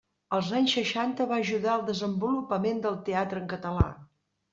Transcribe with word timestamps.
Els 0.35 0.47
anys 0.59 0.71
seixanta 0.77 1.27
va 1.31 1.37
ajudar 1.43 1.71
al 1.73 1.83
desenvolupament 1.89 2.81
del 2.87 2.97
teatre 3.11 3.41
en 3.43 3.47
català. 3.53 3.85